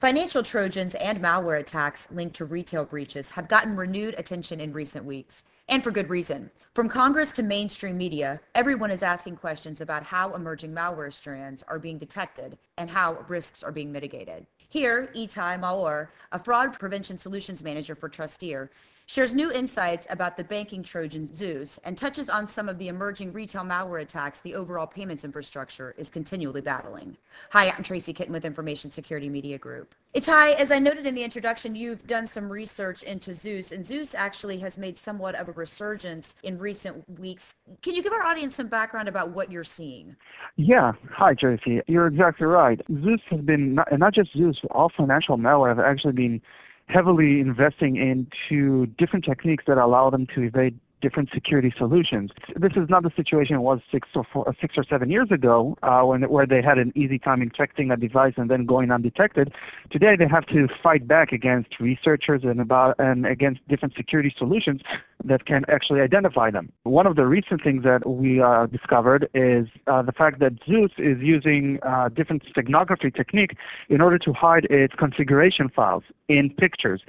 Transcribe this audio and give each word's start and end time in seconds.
Financial 0.00 0.44
Trojans 0.44 0.94
and 0.94 1.20
malware 1.20 1.58
attacks 1.58 2.12
linked 2.12 2.36
to 2.36 2.44
retail 2.44 2.84
breaches 2.84 3.32
have 3.32 3.48
gotten 3.48 3.74
renewed 3.74 4.14
attention 4.16 4.60
in 4.60 4.72
recent 4.72 5.04
weeks, 5.04 5.50
and 5.68 5.82
for 5.82 5.90
good 5.90 6.08
reason. 6.08 6.52
From 6.72 6.88
Congress 6.88 7.32
to 7.32 7.42
mainstream 7.42 7.98
media, 7.98 8.40
everyone 8.54 8.92
is 8.92 9.02
asking 9.02 9.38
questions 9.38 9.80
about 9.80 10.04
how 10.04 10.36
emerging 10.36 10.72
malware 10.72 11.12
strands 11.12 11.64
are 11.64 11.80
being 11.80 11.98
detected 11.98 12.56
and 12.76 12.88
how 12.88 13.24
risks 13.26 13.64
are 13.64 13.72
being 13.72 13.90
mitigated. 13.90 14.46
Here, 14.68 15.10
Itai 15.16 15.60
Maor, 15.60 16.10
a 16.30 16.38
fraud 16.38 16.78
prevention 16.78 17.18
solutions 17.18 17.64
manager 17.64 17.96
for 17.96 18.08
Trusteer, 18.08 18.68
shares 19.08 19.34
new 19.34 19.50
insights 19.50 20.06
about 20.10 20.36
the 20.36 20.44
banking 20.44 20.82
Trojan 20.82 21.26
Zeus 21.26 21.78
and 21.78 21.96
touches 21.96 22.28
on 22.28 22.46
some 22.46 22.68
of 22.68 22.78
the 22.78 22.88
emerging 22.88 23.32
retail 23.32 23.62
malware 23.62 24.02
attacks 24.02 24.42
the 24.42 24.54
overall 24.54 24.86
payments 24.86 25.24
infrastructure 25.24 25.94
is 25.96 26.10
continually 26.10 26.60
battling. 26.60 27.16
Hi, 27.52 27.70
I'm 27.70 27.82
Tracy 27.82 28.12
Kitten 28.12 28.34
with 28.34 28.44
Information 28.44 28.90
Security 28.90 29.30
Media 29.30 29.56
Group. 29.56 29.94
Itai, 30.14 30.56
as 30.56 30.70
I 30.70 30.78
noted 30.78 31.06
in 31.06 31.14
the 31.14 31.24
introduction, 31.24 31.74
you've 31.74 32.06
done 32.06 32.26
some 32.26 32.52
research 32.52 33.02
into 33.02 33.32
Zeus, 33.32 33.72
and 33.72 33.84
Zeus 33.84 34.14
actually 34.14 34.58
has 34.58 34.76
made 34.76 34.98
somewhat 34.98 35.34
of 35.36 35.48
a 35.48 35.52
resurgence 35.52 36.36
in 36.42 36.58
recent 36.58 37.02
weeks. 37.18 37.56
Can 37.80 37.94
you 37.94 38.02
give 38.02 38.12
our 38.12 38.24
audience 38.24 38.56
some 38.56 38.68
background 38.68 39.08
about 39.08 39.30
what 39.30 39.50
you're 39.50 39.64
seeing? 39.64 40.14
Yeah. 40.56 40.92
Hi, 41.12 41.32
Tracy. 41.32 41.80
You're 41.86 42.08
exactly 42.08 42.46
right. 42.46 42.78
Zeus 43.02 43.22
has 43.30 43.40
been, 43.40 43.76
not, 43.76 43.90
not 43.98 44.12
just 44.12 44.34
Zeus, 44.34 44.60
all 44.70 44.90
financial 44.90 45.38
malware 45.38 45.68
have 45.68 45.78
actually 45.78 46.12
been 46.12 46.42
heavily 46.88 47.40
investing 47.40 47.96
into 47.96 48.86
different 48.86 49.24
techniques 49.24 49.64
that 49.66 49.78
allow 49.78 50.10
them 50.10 50.26
to 50.26 50.42
evade 50.42 50.78
different 51.00 51.30
security 51.30 51.70
solutions. 51.70 52.30
This 52.56 52.76
is 52.76 52.88
not 52.88 53.02
the 53.02 53.10
situation 53.10 53.56
it 53.56 53.60
was 53.60 53.80
six 53.90 54.08
or 54.14 54.24
four, 54.24 54.54
six 54.60 54.76
or 54.76 54.84
seven 54.84 55.10
years 55.10 55.30
ago, 55.30 55.76
uh, 55.82 56.02
when 56.02 56.22
where 56.22 56.46
they 56.46 56.62
had 56.62 56.78
an 56.78 56.92
easy 56.94 57.18
time 57.18 57.42
infecting 57.42 57.90
a 57.90 57.96
device 57.96 58.34
and 58.36 58.50
then 58.50 58.64
going 58.64 58.90
undetected. 58.90 59.54
Today, 59.90 60.16
they 60.16 60.26
have 60.26 60.46
to 60.46 60.68
fight 60.68 61.06
back 61.06 61.32
against 61.32 61.80
researchers 61.80 62.44
and 62.44 62.60
about 62.60 62.94
and 62.98 63.26
against 63.26 63.66
different 63.68 63.94
security 63.94 64.30
solutions 64.36 64.82
that 65.24 65.44
can 65.44 65.64
actually 65.68 66.00
identify 66.00 66.50
them. 66.50 66.70
One 66.84 67.06
of 67.06 67.16
the 67.16 67.26
recent 67.26 67.62
things 67.62 67.82
that 67.84 68.06
we 68.06 68.40
uh, 68.40 68.66
discovered 68.66 69.28
is 69.34 69.68
uh, 69.86 70.02
the 70.02 70.12
fact 70.12 70.38
that 70.40 70.52
Zeus 70.64 70.92
is 70.98 71.22
using 71.22 71.78
uh, 71.82 72.08
different 72.08 72.44
steganography 72.44 73.12
technique 73.12 73.56
in 73.88 74.00
order 74.00 74.18
to 74.18 74.32
hide 74.32 74.64
its 74.66 74.94
configuration 74.94 75.68
files 75.68 76.04
in 76.28 76.50
pictures. 76.50 77.04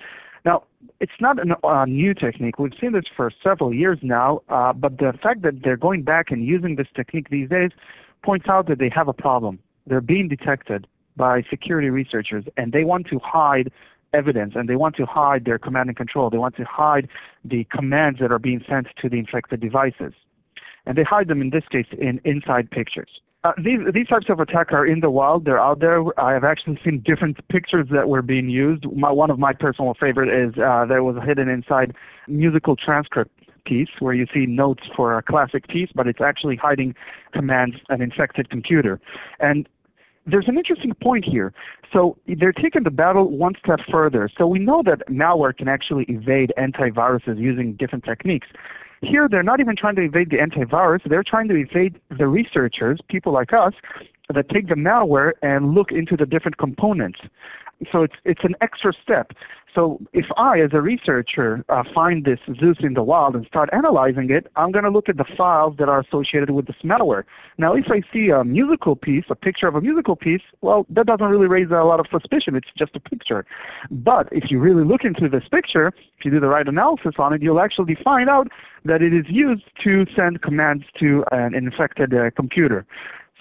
Now, 0.46 0.64
it's 1.00 1.20
not 1.20 1.40
a 1.40 1.66
uh, 1.66 1.86
new 1.86 2.14
technique. 2.14 2.60
We've 2.60 2.78
seen 2.78 2.92
this 2.92 3.08
for 3.08 3.32
several 3.32 3.74
years 3.74 4.00
now, 4.02 4.42
uh, 4.50 4.74
but 4.74 4.98
the 4.98 5.14
fact 5.14 5.42
that 5.44 5.64
they're 5.64 5.78
going 5.78 6.04
back 6.04 6.32
and 6.32 6.44
using 6.44 6.76
this 6.76 6.90
technique 6.94 7.30
these 7.30 7.50
days 7.50 7.72
points 8.22 8.50
out 8.50 8.68
that 8.68 8.80
they 8.80 8.90
have 8.90 9.08
a 9.08 9.14
problem. 9.14 9.60
They're 9.88 10.02
being 10.02 10.28
detected 10.28 10.88
by 11.16 11.42
security 11.44 11.90
researchers, 11.90 12.46
and 12.58 12.74
they 12.74 12.84
want 12.84 13.08
to 13.08 13.20
hide 13.20 13.72
evidence, 14.14 14.56
and 14.56 14.68
they 14.68 14.76
want 14.76 14.96
to 14.96 15.06
hide 15.06 15.46
their 15.46 15.58
command 15.58 15.90
and 15.90 15.96
control. 15.96 16.30
They 16.30 16.38
want 16.38 16.56
to 16.58 16.66
hide 16.66 17.08
the 17.46 17.64
commands 17.66 18.20
that 18.20 18.32
are 18.32 18.40
being 18.40 18.62
sent 18.64 18.94
to 18.98 19.10
the 19.10 19.20
infected 19.20 19.60
devices. 19.62 20.14
And 20.86 20.98
they 20.98 21.04
hide 21.04 21.28
them, 21.28 21.42
in 21.42 21.50
this 21.50 21.68
case, 21.68 21.88
in 21.98 22.20
inside 22.24 22.72
pictures. 22.72 23.22
Uh, 23.46 23.54
these 23.58 23.80
these 23.94 24.08
types 24.08 24.30
of 24.30 24.42
attacks 24.42 24.74
are 24.74 24.86
in 24.86 25.00
the 25.00 25.10
wild. 25.10 25.46
They're 25.46 25.60
out 25.60 25.80
there. 25.80 26.04
I 26.20 26.34
have 26.34 26.44
actually 26.44 26.76
seen 26.76 27.00
different 27.00 27.46
pictures 27.48 27.88
that 27.88 28.10
were 28.10 28.22
being 28.22 28.50
used. 28.50 28.86
My, 28.92 29.12
one 29.12 29.32
of 29.32 29.40
my 29.40 29.54
personal 29.54 29.94
favorite 29.94 30.28
is 30.28 30.58
uh, 30.58 30.86
there 30.86 31.06
was 31.06 31.24
hidden 31.24 31.48
inside 31.48 31.96
musical 32.28 32.76
transcript 32.76 33.32
piece 33.64 34.02
where 34.02 34.14
you 34.14 34.26
see 34.34 34.46
notes 34.46 34.88
for 34.88 35.18
a 35.18 35.22
classic 35.22 35.70
piece, 35.70 35.90
but 35.94 36.06
it's 36.06 36.20
actually 36.20 36.58
hiding 36.58 36.94
commands 37.32 37.78
an 37.90 38.02
infected 38.02 38.50
computer. 38.50 39.00
And 39.40 39.70
there's 40.26 40.50
an 40.50 40.58
interesting 40.58 40.94
point 40.96 41.24
here. 41.24 41.54
So 41.94 42.18
they're 42.28 42.52
taking 42.52 42.84
the 42.84 42.92
battle 42.92 43.30
one 43.32 43.56
step 43.56 43.80
further. 43.80 44.30
So 44.38 44.48
we 44.48 44.60
know 44.60 44.84
that 44.84 45.08
malware 45.08 45.56
can 45.56 45.70
actually 45.70 46.04
evade 46.06 46.52
antiviruses 46.58 47.40
using 47.40 47.74
different 47.74 48.04
techniques. 48.04 48.50
Here, 49.02 49.30
they're 49.30 49.44
not 49.44 49.60
even 49.60 49.76
trying 49.76 49.96
to 49.96 50.02
evade 50.02 50.30
the 50.30 50.38
antivirus. 50.38 51.04
They're 51.04 51.24
trying 51.24 51.48
to 51.50 51.56
evade 51.56 52.00
the 52.10 52.28
researchers, 52.28 53.00
people 53.08 53.32
like 53.32 53.54
us, 53.54 53.74
that 54.30 54.50
take 54.50 54.68
the 54.68 54.76
malware 54.76 55.34
and 55.42 55.74
look 55.74 55.92
into 55.92 56.18
the 56.18 56.26
different 56.26 56.58
components. 56.58 57.22
So 57.92 58.04
it's, 58.04 58.18
it's 58.26 58.44
an 58.44 58.56
extra 58.62 58.94
step. 58.94 59.34
So 59.74 60.02
if 60.14 60.32
I, 60.38 60.62
as 60.62 60.74
a 60.74 60.82
researcher, 60.82 61.64
uh, 61.70 61.84
find 61.84 62.26
this 62.26 62.40
Zeus 62.60 62.80
in 62.80 62.96
the 62.96 63.04
wild 63.04 63.36
and 63.36 63.46
start 63.46 63.70
analyzing 63.72 64.32
it, 64.32 64.48
I'm 64.56 64.72
going 64.72 64.86
to 64.86 64.90
look 64.90 65.10
at 65.10 65.18
the 65.18 65.26
files 65.26 65.76
that 65.78 65.88
are 65.88 66.00
associated 66.00 66.50
with 66.52 66.66
this 66.66 66.78
malware. 66.78 67.24
Now, 67.58 67.76
if 67.76 67.92
I 67.92 68.02
see 68.02 68.30
a 68.30 68.44
musical 68.44 68.96
piece, 68.96 69.26
a 69.30 69.36
picture 69.36 69.68
of 69.68 69.76
a 69.76 69.82
musical 69.82 70.16
piece, 70.16 70.42
well, 70.62 70.88
that 70.90 71.06
doesn't 71.06 71.30
really 71.30 71.48
raise 71.48 71.70
a 71.70 71.84
lot 71.84 72.00
of 72.00 72.08
suspicion. 72.08 72.56
It's 72.56 72.72
just 72.72 72.96
a 72.96 73.00
picture. 73.00 73.46
But 73.92 74.28
if 74.32 74.50
you 74.50 74.60
really 74.60 74.84
look 74.84 75.06
into 75.06 75.30
this 75.30 75.48
picture, 75.48 75.94
if 76.18 76.26
you 76.26 76.32
do 76.32 76.40
the 76.40 76.50
right 76.50 76.68
analysis 76.68 77.14
on 77.20 77.34
it, 77.34 77.42
you'll 77.42 77.62
actually 77.62 77.96
find 77.96 78.30
out 78.30 78.52
that 78.86 79.02
it 79.02 79.14
is 79.14 79.30
used 79.30 79.74
to 79.80 80.06
send 80.08 80.42
commands 80.42 80.86
to 80.96 81.24
an 81.32 81.54
infected 81.54 82.14
uh, 82.14 82.32
computer. 82.32 82.86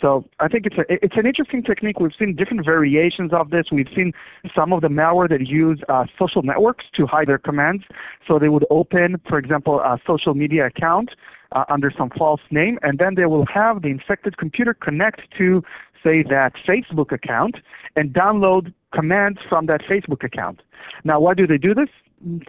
So 0.01 0.29
I 0.39 0.47
think 0.47 0.67
it's 0.67 0.79
a, 0.79 1.05
it's 1.05 1.17
an 1.17 1.27
interesting 1.27 1.63
technique. 1.63 1.99
We've 1.99 2.15
seen 2.15 2.35
different 2.35 2.65
variations 2.65 3.33
of 3.33 3.51
this. 3.51 3.73
We've 3.73 3.93
seen 3.93 4.13
some 4.55 4.73
of 4.73 4.81
the 4.81 4.89
malware 4.89 5.29
that 5.29 5.49
use 5.49 5.81
uh, 5.89 6.07
social 6.17 6.43
networks 6.43 6.89
to 6.91 7.07
hide 7.07 7.27
their 7.27 7.39
commands. 7.39 7.85
So 8.27 8.39
they 8.39 8.49
would 8.49 8.65
open, 8.71 9.21
for 9.25 9.39
example, 9.39 9.81
a 9.81 9.99
social 10.07 10.35
media 10.35 10.67
account 10.67 11.17
uh, 11.53 11.65
under 11.69 11.91
some 11.91 12.11
false 12.11 12.43
name, 12.51 12.79
and 12.83 12.99
then 12.99 13.17
they 13.17 13.27
will 13.27 13.47
have 13.47 13.83
the 13.83 13.91
infected 13.91 14.37
computer 14.37 14.73
connect 14.73 15.31
to, 15.33 15.65
say, 16.05 16.23
that 16.25 16.55
Facebook 16.55 17.11
account 17.11 17.63
and 17.97 18.13
download 18.13 18.73
commands 18.93 19.43
from 19.43 19.67
that 19.67 19.83
Facebook 19.83 20.23
account. 20.23 20.63
Now, 21.05 21.19
why 21.21 21.35
do 21.35 21.47
they 21.47 21.59
do 21.59 21.75
this? 21.75 21.91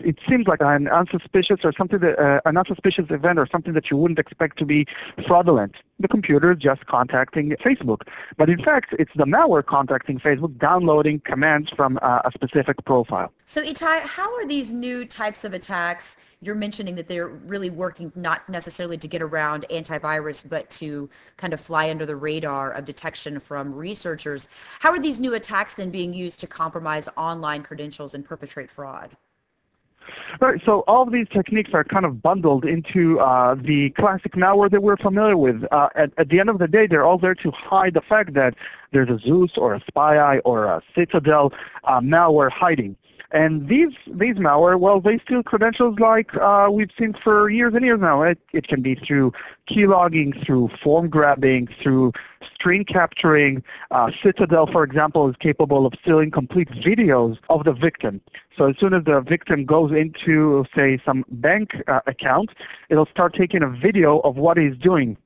It 0.01 0.19
seems 0.27 0.47
like 0.47 0.61
an 0.61 0.87
unsuspicious 0.87 1.63
or 1.63 1.73
something 1.73 1.99
that 1.99 2.17
uh, 2.19 2.41
an 2.45 2.57
unsuspicious 2.57 3.09
event 3.11 3.37
or 3.37 3.47
something 3.47 3.73
that 3.73 3.89
you 3.91 3.97
wouldn't 3.97 4.19
expect 4.19 4.57
to 4.57 4.65
be 4.65 4.85
fraudulent. 5.25 5.75
The 5.99 6.07
computer 6.07 6.51
is 6.51 6.57
just 6.57 6.85
contacting 6.85 7.49
Facebook, 7.51 8.07
but 8.37 8.49
in 8.49 8.63
fact, 8.63 8.95
it's 8.97 9.13
the 9.15 9.25
malware 9.25 9.65
contacting 9.65 10.17
Facebook, 10.17 10.57
downloading 10.57 11.19
commands 11.19 11.71
from 11.71 11.99
uh, 12.01 12.21
a 12.23 12.31
specific 12.31 12.83
profile. 12.85 13.33
So, 13.43 13.61
Itai, 13.61 14.01
how 14.01 14.33
are 14.37 14.45
these 14.45 14.71
new 14.71 15.03
types 15.03 15.43
of 15.43 15.53
attacks? 15.53 16.37
You're 16.41 16.55
mentioning 16.55 16.95
that 16.95 17.07
they're 17.07 17.27
really 17.27 17.69
working 17.69 18.13
not 18.15 18.47
necessarily 18.47 18.97
to 18.97 19.07
get 19.07 19.21
around 19.21 19.65
antivirus, 19.69 20.49
but 20.49 20.69
to 20.71 21.09
kind 21.35 21.53
of 21.53 21.59
fly 21.59 21.89
under 21.89 22.05
the 22.05 22.15
radar 22.15 22.71
of 22.71 22.85
detection 22.85 23.39
from 23.39 23.73
researchers. 23.75 24.47
How 24.79 24.91
are 24.91 24.99
these 24.99 25.19
new 25.19 25.33
attacks 25.33 25.73
then 25.73 25.89
being 25.89 26.13
used 26.13 26.39
to 26.39 26.47
compromise 26.47 27.09
online 27.17 27.61
credentials 27.63 28.13
and 28.13 28.23
perpetrate 28.23 28.71
fraud? 28.71 29.17
Right, 30.39 30.61
so 30.63 30.81
all 30.87 31.03
of 31.03 31.11
these 31.11 31.27
techniques 31.27 31.73
are 31.73 31.83
kind 31.83 32.05
of 32.05 32.21
bundled 32.21 32.65
into 32.65 33.19
uh, 33.19 33.55
the 33.55 33.89
classic 33.91 34.33
malware 34.33 34.69
that 34.71 34.81
we're 34.81 34.97
familiar 34.97 35.37
with. 35.37 35.65
Uh, 35.71 35.89
at, 35.95 36.11
at, 36.17 36.29
the 36.29 36.39
end 36.39 36.49
of 36.49 36.59
the 36.59 36.67
day, 36.67 36.87
they're 36.87 37.03
all 37.03 37.17
there 37.17 37.35
to 37.35 37.51
hide 37.51 37.93
the 37.93 38.01
fact 38.01 38.33
that 38.33 38.55
there's 38.91 39.09
a 39.09 39.19
Zeus 39.19 39.57
or 39.57 39.75
a 39.75 39.79
SpyEye 39.81 40.41
or 40.45 40.65
a 40.65 40.81
Citadel 40.95 41.53
uh, 41.83 42.01
malware 42.01 42.51
hiding. 42.51 42.95
And 43.31 43.67
these 43.67 43.95
these 44.07 44.35
malware, 44.35 44.79
well, 44.79 44.99
they 44.99 45.19
steal 45.19 45.43
credentials 45.43 45.99
like 45.99 46.35
uh, 46.35 46.67
we've 46.71 46.91
seen 46.97 47.13
for 47.13 47.49
years 47.49 47.75
and 47.75 47.85
years 47.85 47.99
now. 47.99 48.23
It, 48.23 48.39
it 48.53 48.67
can 48.67 48.81
be 48.81 48.95
through 48.95 49.33
keylogging, 49.67 50.43
through 50.43 50.69
form 50.69 51.09
grabbing, 51.09 51.67
through 51.67 52.13
screen 52.41 52.83
capturing. 52.83 53.63
Uh, 53.91 54.11
Citadel, 54.11 54.65
for 54.65 54.83
example, 54.83 55.29
is 55.29 55.35
capable 55.35 55.85
of 55.85 55.93
stealing 56.01 56.31
complete 56.31 56.69
videos 56.69 57.37
of 57.51 57.65
the 57.65 57.73
victim. 57.73 58.19
So 58.57 58.69
as 58.69 58.77
soon 58.79 58.95
as 58.95 59.03
the 59.03 59.21
victim 59.21 59.63
goes 59.63 59.91
into, 59.91 60.65
say, 60.73 60.97
some 60.97 61.23
bank 61.29 61.83
uh, 61.87 62.01
account, 62.07 62.55
it'll 62.89 63.05
start 63.05 63.33
taking 63.33 63.61
a 63.61 63.69
video 63.69 64.19
of 64.21 64.37
what 64.37 64.57
he's 64.57 64.75
doing 64.75 65.17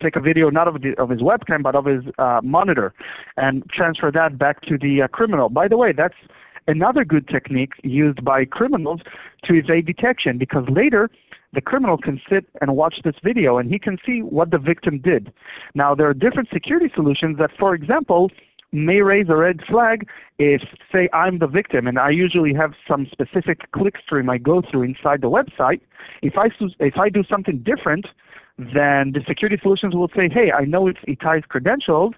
take 0.00 0.16
a 0.16 0.20
video 0.20 0.50
not 0.50 0.68
of, 0.68 0.82
the, 0.82 0.94
of 0.96 1.08
his 1.08 1.22
webcam 1.22 1.62
but 1.62 1.74
of 1.74 1.86
his 1.86 2.04
uh, 2.18 2.42
monitor 2.44 2.92
and 3.38 3.66
transfer 3.70 4.10
that 4.10 4.36
back 4.36 4.60
to 4.60 4.76
the 4.76 5.00
uh, 5.00 5.08
criminal. 5.08 5.48
By 5.48 5.66
the 5.66 5.78
way, 5.78 5.92
that's 5.92 6.18
another 6.68 7.04
good 7.04 7.26
technique 7.26 7.74
used 7.82 8.24
by 8.24 8.44
criminals 8.44 9.00
to 9.42 9.54
evade 9.54 9.86
detection 9.86 10.38
because 10.38 10.68
later 10.68 11.10
the 11.52 11.60
criminal 11.60 11.96
can 11.96 12.20
sit 12.28 12.46
and 12.60 12.76
watch 12.76 13.02
this 13.02 13.18
video 13.22 13.58
and 13.58 13.70
he 13.70 13.78
can 13.78 13.98
see 13.98 14.22
what 14.22 14.50
the 14.50 14.58
victim 14.58 14.98
did. 14.98 15.32
Now 15.74 15.94
there 15.94 16.06
are 16.06 16.14
different 16.14 16.50
security 16.50 16.90
solutions 16.94 17.38
that, 17.38 17.50
for 17.50 17.74
example, 17.74 18.30
may 18.70 19.00
raise 19.00 19.28
a 19.30 19.36
red 19.36 19.64
flag 19.64 20.10
if, 20.38 20.74
say, 20.92 21.08
I'm 21.14 21.38
the 21.38 21.48
victim 21.48 21.86
and 21.86 21.98
I 21.98 22.10
usually 22.10 22.52
have 22.52 22.76
some 22.86 23.06
specific 23.06 23.70
clickstream 23.72 24.30
I 24.30 24.36
go 24.36 24.60
through 24.60 24.82
inside 24.82 25.22
the 25.22 25.30
website. 25.30 25.80
If 26.20 26.36
I, 26.36 26.50
if 26.78 26.98
I 26.98 27.08
do 27.08 27.24
something 27.24 27.58
different, 27.60 28.12
then 28.58 29.12
the 29.12 29.24
security 29.24 29.56
solutions 29.56 29.94
will 29.94 30.10
say, 30.14 30.28
hey, 30.28 30.52
I 30.52 30.66
know 30.66 30.88
it's 30.88 31.00
Itai's 31.02 31.46
credentials, 31.46 32.14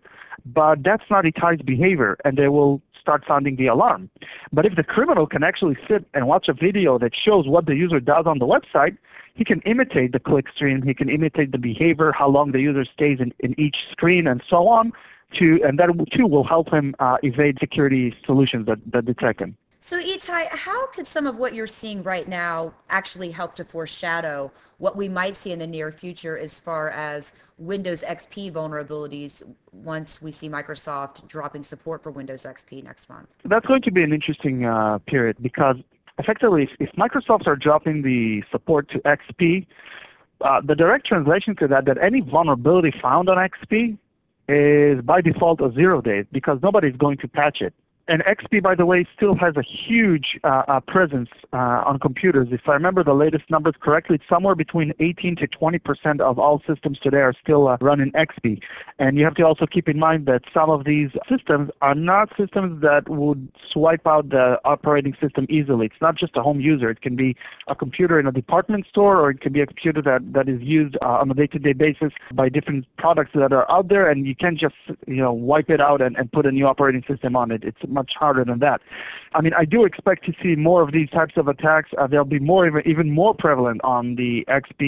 but 0.46 0.82
that's 0.82 1.08
not 1.10 1.24
Itai's 1.24 1.62
behavior, 1.62 2.16
and 2.24 2.36
they 2.36 2.48
will 2.48 2.82
start 3.04 3.20
sounding 3.26 3.54
the 3.56 3.68
alarm. 3.74 4.02
But 4.52 4.66
if 4.68 4.74
the 4.76 4.84
criminal 4.94 5.26
can 5.26 5.42
actually 5.50 5.76
sit 5.88 6.02
and 6.14 6.22
watch 6.32 6.46
a 6.48 6.56
video 6.66 6.98
that 6.98 7.12
shows 7.24 7.44
what 7.54 7.64
the 7.66 7.76
user 7.84 8.00
does 8.14 8.26
on 8.26 8.38
the 8.38 8.46
website, 8.54 8.96
he 9.34 9.44
can 9.50 9.60
imitate 9.62 10.10
the 10.12 10.20
click 10.20 10.46
stream, 10.54 10.82
he 10.82 10.94
can 11.00 11.08
imitate 11.08 11.50
the 11.52 11.62
behavior, 11.70 12.12
how 12.12 12.28
long 12.28 12.52
the 12.52 12.60
user 12.60 12.84
stays 12.84 13.18
in, 13.24 13.32
in 13.46 13.52
each 13.64 13.88
screen, 13.94 14.26
and 14.26 14.42
so 14.52 14.68
on. 14.68 14.92
to, 15.32 15.62
and 15.62 15.78
that 15.78 15.88
too 16.10 16.26
will 16.26 16.44
help 16.44 16.66
him 16.76 16.94
uh, 16.98 17.16
evade 17.22 17.58
security 17.58 18.14
solutions 18.24 18.66
that, 18.66 18.78
that 18.92 19.04
detect 19.04 19.40
him. 19.40 19.56
So 19.82 19.98
Itai, 19.98 20.46
how 20.50 20.88
could 20.88 21.06
some 21.06 21.26
of 21.26 21.36
what 21.36 21.54
you're 21.54 21.66
seeing 21.66 22.02
right 22.02 22.28
now 22.28 22.74
actually 22.90 23.30
help 23.30 23.54
to 23.54 23.64
foreshadow 23.64 24.52
what 24.76 24.94
we 24.94 25.08
might 25.08 25.34
see 25.34 25.52
in 25.52 25.58
the 25.58 25.66
near 25.66 25.90
future 25.90 26.36
as 26.36 26.60
far 26.60 26.90
as 26.90 27.50
Windows 27.56 28.04
XP 28.06 28.52
vulnerabilities 28.52 29.42
once 29.72 30.20
we 30.20 30.32
see 30.32 30.50
Microsoft 30.50 31.26
dropping 31.28 31.62
support 31.62 32.02
for 32.02 32.10
Windows 32.10 32.42
XP 32.42 32.84
next 32.84 33.08
month? 33.08 33.38
That's 33.42 33.66
going 33.66 33.80
to 33.80 33.90
be 33.90 34.02
an 34.02 34.12
interesting 34.12 34.66
uh, 34.66 34.98
period 34.98 35.38
because 35.40 35.78
effectively 36.18 36.64
if, 36.64 36.76
if 36.78 36.92
Microsoft 36.92 37.46
are 37.46 37.56
dropping 37.56 38.02
the 38.02 38.44
support 38.50 38.86
to 38.90 38.98
XP, 39.00 39.66
uh, 40.42 40.60
the 40.60 40.76
direct 40.76 41.06
translation 41.06 41.56
to 41.56 41.66
that 41.68 41.86
that 41.86 41.96
any 42.02 42.20
vulnerability 42.20 42.90
found 42.90 43.30
on 43.30 43.38
XP 43.38 43.96
is 44.46 45.00
by 45.00 45.22
default 45.22 45.62
a 45.62 45.72
zero 45.72 46.02
day 46.02 46.26
because 46.32 46.58
nobody's 46.60 46.96
going 46.96 47.16
to 47.16 47.26
patch 47.26 47.62
it 47.62 47.72
and 48.10 48.24
XP, 48.24 48.60
by 48.60 48.74
the 48.74 48.84
way, 48.84 49.04
still 49.04 49.36
has 49.36 49.56
a 49.56 49.62
huge 49.62 50.38
uh, 50.42 50.64
uh, 50.66 50.80
presence 50.80 51.30
uh, 51.52 51.84
on 51.86 52.00
computers. 52.00 52.48
If 52.50 52.68
I 52.68 52.74
remember 52.74 53.04
the 53.04 53.14
latest 53.14 53.48
numbers 53.50 53.74
correctly, 53.78 54.16
it's 54.16 54.26
somewhere 54.26 54.56
between 54.56 54.92
18 54.98 55.36
to 55.36 55.46
20 55.46 55.78
percent 55.78 56.20
of 56.20 56.36
all 56.36 56.60
systems 56.66 56.98
today 56.98 57.20
are 57.20 57.32
still 57.32 57.68
uh, 57.68 57.78
running 57.80 58.10
XP. 58.12 58.64
And 58.98 59.16
you 59.16 59.22
have 59.24 59.34
to 59.34 59.46
also 59.46 59.64
keep 59.64 59.88
in 59.88 59.96
mind 59.96 60.26
that 60.26 60.42
some 60.52 60.70
of 60.70 60.84
these 60.84 61.10
systems 61.28 61.70
are 61.82 61.94
not 61.94 62.36
systems 62.36 62.82
that 62.82 63.08
would 63.08 63.48
swipe 63.64 64.08
out 64.08 64.28
the 64.30 64.60
operating 64.64 65.14
system 65.14 65.46
easily. 65.48 65.86
It's 65.86 66.00
not 66.00 66.16
just 66.16 66.36
a 66.36 66.42
home 66.42 66.60
user. 66.60 66.90
It 66.90 67.02
can 67.02 67.14
be 67.14 67.36
a 67.68 67.76
computer 67.76 68.18
in 68.18 68.26
a 68.26 68.32
department 68.32 68.86
store, 68.88 69.20
or 69.20 69.30
it 69.30 69.40
can 69.40 69.52
be 69.52 69.60
a 69.60 69.66
computer 69.66 70.02
that, 70.02 70.32
that 70.32 70.48
is 70.48 70.60
used 70.60 70.96
uh, 71.02 71.20
on 71.20 71.30
a 71.30 71.34
day-to-day 71.34 71.74
basis 71.74 72.12
by 72.34 72.48
different 72.48 72.84
products 72.96 73.30
that 73.34 73.52
are 73.52 73.70
out 73.70 73.86
there, 73.86 74.10
and 74.10 74.26
you 74.26 74.34
can't 74.34 74.58
just 74.58 74.74
you 75.06 75.22
know 75.22 75.32
wipe 75.32 75.70
it 75.70 75.80
out 75.80 76.02
and, 76.02 76.18
and 76.18 76.32
put 76.32 76.44
a 76.44 76.50
new 76.50 76.66
operating 76.66 77.04
system 77.04 77.36
on 77.36 77.52
it. 77.52 77.62
It's 77.62 77.84
much 78.00 78.12
harder 78.14 78.44
than 78.50 78.58
that. 78.66 78.80
I 79.34 79.40
mean, 79.44 79.54
I 79.62 79.64
do 79.64 79.84
expect 79.84 80.20
to 80.28 80.32
see 80.42 80.56
more 80.56 80.80
of 80.82 80.90
these 80.92 81.10
types 81.18 81.36
of 81.36 81.46
attacks. 81.54 81.90
Uh, 81.96 82.06
they'll 82.10 82.32
be 82.38 82.40
more 82.52 82.66
even, 82.66 82.82
even 82.92 83.10
more 83.10 83.34
prevalent 83.34 83.80
on 83.84 84.02
the 84.16 84.44
XP 84.48 84.80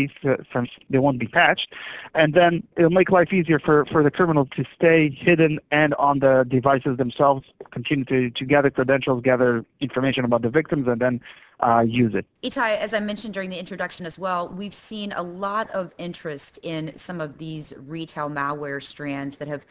since 0.52 0.70
they 0.90 0.98
won't 0.98 1.18
be 1.18 1.28
patched. 1.40 1.74
And 2.14 2.34
then 2.34 2.52
it'll 2.76 2.98
make 3.00 3.10
life 3.10 3.32
easier 3.32 3.58
for, 3.58 3.84
for 3.92 4.02
the 4.02 4.10
criminals 4.10 4.48
to 4.58 4.64
stay 4.64 5.10
hidden 5.10 5.60
and 5.70 5.94
on 5.94 6.18
the 6.18 6.44
devices 6.56 6.96
themselves, 6.96 7.42
continue 7.70 8.04
to, 8.06 8.30
to 8.30 8.44
gather 8.44 8.70
credentials, 8.70 9.22
gather 9.22 9.64
information 9.80 10.24
about 10.24 10.42
the 10.42 10.50
victims, 10.50 10.88
and 10.88 11.00
then 11.00 11.20
uh, 11.62 11.84
use 11.86 12.14
it. 12.14 12.26
Itai, 12.42 12.76
as 12.78 12.92
I 12.92 13.00
mentioned 13.00 13.34
during 13.34 13.48
the 13.48 13.58
introduction 13.58 14.04
as 14.04 14.18
well, 14.18 14.48
we've 14.48 14.74
seen 14.74 15.12
a 15.12 15.22
lot 15.22 15.70
of 15.70 15.94
interest 15.96 16.58
in 16.64 16.96
some 16.96 17.20
of 17.20 17.38
these 17.38 17.72
retail 17.86 18.28
malware 18.28 18.82
strands 18.82 19.36
that 19.38 19.48
have 19.48 19.64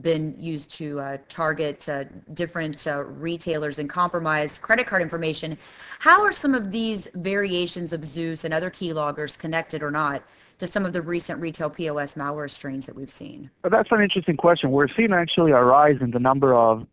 been 0.00 0.34
used 0.38 0.76
to 0.78 0.98
uh, 0.98 1.18
target 1.28 1.88
uh, 1.88 2.04
different 2.34 2.86
uh, 2.86 3.04
retailers 3.04 3.78
and 3.78 3.88
compromise 3.88 4.58
credit 4.58 4.86
card 4.86 5.02
information. 5.02 5.56
How 6.00 6.22
are 6.22 6.32
some 6.32 6.54
of 6.54 6.72
these 6.72 7.08
variations 7.14 7.92
of 7.92 8.04
Zeus 8.04 8.44
and 8.44 8.52
other 8.52 8.70
keyloggers 8.70 9.38
connected 9.38 9.82
or 9.82 9.90
not 9.92 10.22
to 10.58 10.66
some 10.66 10.84
of 10.84 10.92
the 10.92 11.02
recent 11.02 11.40
retail 11.40 11.70
POS 11.70 12.16
malware 12.16 12.50
strains 12.50 12.86
that 12.86 12.96
we've 12.96 13.10
seen? 13.10 13.50
That's 13.62 13.92
an 13.92 14.00
interesting 14.00 14.36
question. 14.36 14.70
We're 14.70 14.88
seeing 14.88 15.12
actually 15.12 15.52
a 15.52 15.62
rise 15.62 16.00
in 16.00 16.10
the 16.10 16.20
number 16.20 16.54
of 16.54 16.86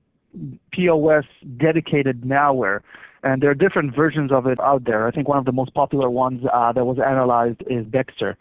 POS 0.72 1.26
dedicated 1.58 2.22
malware 2.22 2.82
and 3.24 3.42
there 3.42 3.50
are 3.50 3.56
different 3.56 3.96
versions 3.96 4.32
of 4.32 4.46
it 4.48 4.60
out 4.60 4.84
there. 4.84 5.08
I 5.08 5.12
think 5.12 5.28
one 5.28 5.38
of 5.38 5.46
the 5.46 5.54
most 5.54 5.74
popular 5.74 6.10
ones 6.10 6.46
uh, 6.52 6.72
that 6.74 6.86
was 6.86 7.00
analyzed 7.00 7.64
is 7.68 7.86
Dexter. 7.86 8.38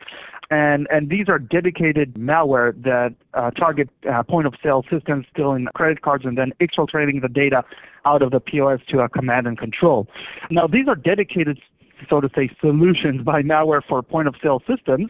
And, 0.50 0.86
and 0.90 1.08
these 1.08 1.28
are 1.28 1.38
dedicated 1.38 2.14
malware 2.14 2.80
that 2.82 3.14
uh, 3.34 3.52
target 3.52 3.88
uh, 4.06 4.22
point-of-sale 4.24 4.84
systems 4.90 5.26
stealing 5.28 5.66
credit 5.74 6.02
cards 6.02 6.24
and 6.24 6.36
then 6.36 6.52
exfiltrating 6.58 7.22
the 7.22 7.28
data 7.28 7.64
out 8.04 8.22
of 8.22 8.32
the 8.32 8.40
POS 8.40 8.80
to 8.88 9.00
a 9.00 9.08
command 9.08 9.46
and 9.46 9.56
control. 9.56 10.08
Now, 10.50 10.66
these 10.66 10.88
are 10.88 10.96
dedicated 10.96 11.60
so 12.08 12.20
to 12.20 12.28
say, 12.34 12.50
solutions 12.60 13.22
by 13.22 13.44
malware 13.44 13.82
for 13.84 14.02
point-of-sale 14.02 14.60
systems, 14.66 15.08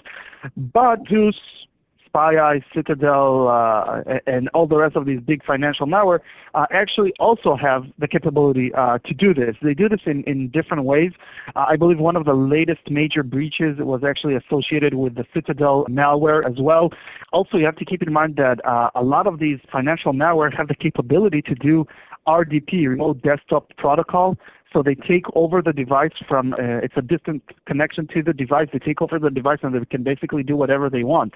but 0.56 1.08
Zeus 1.08 1.66
SpyEye, 2.12 2.62
Citadel, 2.72 3.48
uh, 3.48 4.18
and 4.26 4.48
all 4.54 4.66
the 4.66 4.76
rest 4.76 4.96
of 4.96 5.06
these 5.06 5.20
big 5.20 5.42
financial 5.42 5.86
malware 5.86 6.20
uh, 6.54 6.66
actually 6.70 7.12
also 7.18 7.54
have 7.54 7.86
the 7.98 8.08
capability 8.08 8.72
uh, 8.74 8.98
to 8.98 9.14
do 9.14 9.32
this. 9.32 9.56
They 9.62 9.74
do 9.74 9.88
this 9.88 10.06
in, 10.06 10.22
in 10.24 10.48
different 10.48 10.84
ways. 10.84 11.12
Uh, 11.56 11.66
I 11.68 11.76
believe 11.76 11.98
one 11.98 12.16
of 12.16 12.24
the 12.24 12.34
latest 12.34 12.90
major 12.90 13.22
breaches 13.22 13.78
was 13.78 14.04
actually 14.04 14.34
associated 14.34 14.94
with 14.94 15.14
the 15.14 15.26
Citadel 15.32 15.86
malware 15.86 16.44
as 16.44 16.60
well. 16.60 16.92
Also, 17.32 17.56
you 17.56 17.64
have 17.64 17.76
to 17.76 17.84
keep 17.84 18.02
in 18.02 18.12
mind 18.12 18.36
that 18.36 18.64
uh, 18.66 18.90
a 18.94 19.02
lot 19.02 19.26
of 19.26 19.38
these 19.38 19.60
financial 19.68 20.12
malware 20.12 20.52
have 20.52 20.68
the 20.68 20.74
capability 20.74 21.40
to 21.42 21.54
do 21.54 21.86
RDP, 22.26 22.88
remote 22.88 23.22
desktop 23.22 23.74
protocol, 23.76 24.36
so 24.72 24.82
they 24.82 24.94
take 24.94 25.26
over 25.36 25.60
the 25.60 25.72
device 25.72 26.16
from, 26.26 26.54
uh, 26.54 26.80
it's 26.82 26.96
a 26.96 27.02
distant 27.02 27.42
connection 27.66 28.06
to 28.08 28.22
the 28.22 28.32
device. 28.32 28.68
They 28.72 28.78
take 28.78 29.02
over 29.02 29.18
the 29.18 29.30
device 29.30 29.58
and 29.62 29.74
they 29.74 29.84
can 29.84 30.02
basically 30.02 30.42
do 30.42 30.56
whatever 30.56 30.88
they 30.88 31.04
want. 31.04 31.34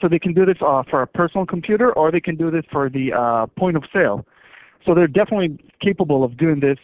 So 0.00 0.08
they 0.08 0.18
can 0.18 0.32
do 0.32 0.44
this 0.44 0.60
uh, 0.60 0.82
for 0.82 1.02
a 1.02 1.06
personal 1.06 1.46
computer 1.46 1.92
or 1.92 2.10
they 2.10 2.20
can 2.20 2.34
do 2.34 2.50
this 2.50 2.64
for 2.68 2.88
the 2.88 3.12
uh, 3.12 3.46
point 3.46 3.76
of 3.76 3.86
sale. 3.92 4.26
So 4.84 4.94
they're 4.94 5.06
definitely 5.06 5.58
capable 5.78 6.24
of 6.24 6.36
doing 6.36 6.58
this 6.58 6.78